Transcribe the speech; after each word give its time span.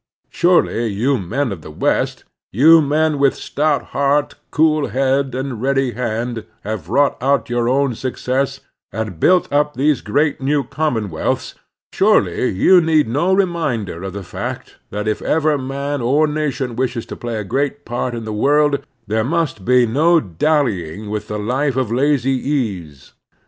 Surely 0.31 0.87
you 0.87 1.19
men 1.19 1.51
of 1.51 1.61
the 1.61 1.69
West, 1.69 2.23
you 2.51 2.81
men 2.81 3.11
who 3.11 3.17
with 3.19 3.35
stout 3.35 3.83
heart, 3.93 4.33
cool 4.49 4.87
head, 4.87 5.35
and 5.35 5.61
ready 5.61 5.91
hand 5.91 6.43
have 6.63 6.89
wrought 6.89 7.15
out 7.21 7.51
your 7.51 7.69
own 7.69 7.93
success 7.93 8.61
and 8.91 9.19
built 9.19 9.47
up 9.53 9.75
these 9.75 10.01
great 10.01 10.41
new 10.41 10.63
commonwealths, 10.63 11.53
surely 11.93 12.49
you 12.49 12.81
need 12.81 13.07
no 13.07 13.31
reminder 13.31 14.01
of 14.01 14.13
the 14.13 14.23
fact 14.23 14.77
that 14.89 15.07
if 15.07 15.21
either 15.21 15.55
man 15.55 16.01
or 16.01 16.25
nation 16.25 16.75
wishes 16.75 17.05
to 17.05 17.15
play 17.15 17.35
a 17.35 17.43
great 17.43 17.85
part 17.85 18.15
in 18.15 18.25
the 18.25 18.33
world 18.33 18.83
there 19.05 19.23
must 19.23 19.65
be 19.65 19.85
no 19.85 20.19
dallying 20.19 21.11
with 21.11 21.27
the 21.27 21.37
life 21.37 21.75
of 21.75 21.91
lazy 21.91 22.31
ease. 22.49 23.13